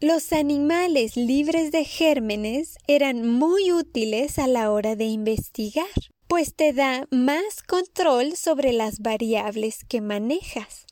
Los 0.00 0.32
animales 0.32 1.14
libres 1.14 1.70
de 1.70 1.84
gérmenes 1.84 2.78
eran 2.86 3.28
muy 3.28 3.72
útiles 3.72 4.38
a 4.38 4.46
la 4.46 4.72
hora 4.72 4.96
de 4.96 5.04
investigar, 5.04 5.84
pues 6.28 6.54
te 6.54 6.72
da 6.72 7.06
más 7.10 7.62
control 7.62 8.36
sobre 8.36 8.72
las 8.72 9.00
variables 9.00 9.84
que 9.86 10.00
manejas. 10.00 10.86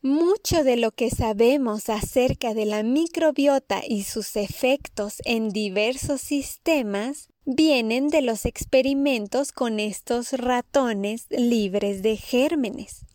Mucho 0.00 0.64
de 0.64 0.76
lo 0.76 0.90
que 0.90 1.10
sabemos 1.10 1.88
acerca 1.88 2.54
de 2.54 2.66
la 2.66 2.82
microbiota 2.82 3.82
y 3.86 4.02
sus 4.02 4.36
efectos 4.36 5.22
en 5.24 5.50
diversos 5.50 6.20
sistemas 6.20 7.28
vienen 7.44 8.08
de 8.08 8.22
los 8.22 8.44
experimentos 8.44 9.52
con 9.52 9.80
estos 9.80 10.32
ratones 10.32 11.26
libres 11.30 12.02
de 12.02 12.16
gérmenes. 12.16 13.06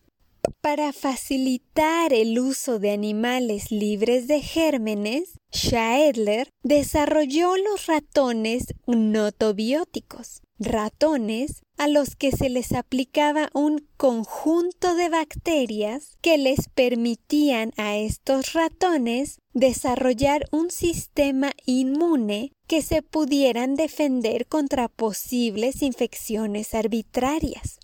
Para 0.62 0.94
facilitar 0.94 2.14
el 2.14 2.40
uso 2.40 2.80
de 2.80 2.92
animales 2.92 3.72
libres 3.72 4.28
de 4.28 4.42
gérmenes, 4.42 5.37
Schaedler 5.54 6.50
desarrolló 6.64 7.56
los 7.58 7.88
ratones 7.88 8.74
notobióticos, 8.86 10.42
ratones 10.60 11.62
a 11.78 11.88
los 11.88 12.16
que 12.16 12.32
se 12.32 12.50
les 12.50 12.74
aplicaba 12.74 13.50
un 13.54 13.88
conjunto 13.98 14.96
de 14.96 15.10
bacterias 15.10 16.18
que 16.22 16.38
les 16.38 16.68
permitían 16.70 17.72
a 17.78 17.98
estos 17.98 18.54
ratones 18.54 19.40
desarrollar 19.54 20.46
un 20.52 20.70
sistema 20.72 21.52
inmune 21.66 22.52
que 22.68 22.82
se 22.82 23.02
pudieran 23.02 23.76
defender 23.76 24.48
contra 24.48 24.90
posibles 24.90 25.82
infecciones 25.82 26.74
arbitrarias. 26.74 27.80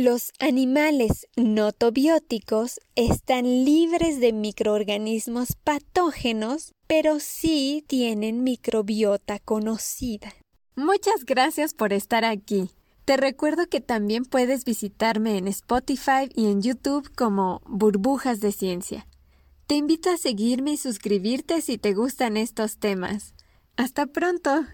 Los 0.00 0.30
animales 0.38 1.26
notobióticos 1.34 2.78
están 2.94 3.64
libres 3.64 4.20
de 4.20 4.32
microorganismos 4.32 5.56
patógenos, 5.64 6.72
pero 6.86 7.18
sí 7.18 7.84
tienen 7.88 8.44
microbiota 8.44 9.40
conocida. 9.40 10.32
Muchas 10.76 11.24
gracias 11.24 11.74
por 11.74 11.92
estar 11.92 12.24
aquí. 12.24 12.70
Te 13.06 13.16
recuerdo 13.16 13.66
que 13.66 13.80
también 13.80 14.24
puedes 14.24 14.64
visitarme 14.64 15.36
en 15.36 15.48
Spotify 15.48 16.30
y 16.32 16.46
en 16.46 16.62
YouTube 16.62 17.12
como 17.16 17.60
Burbujas 17.66 18.38
de 18.38 18.52
Ciencia. 18.52 19.08
Te 19.66 19.74
invito 19.74 20.10
a 20.10 20.16
seguirme 20.16 20.74
y 20.74 20.76
suscribirte 20.76 21.60
si 21.60 21.76
te 21.76 21.92
gustan 21.92 22.36
estos 22.36 22.78
temas. 22.78 23.34
Hasta 23.74 24.06
pronto. 24.06 24.64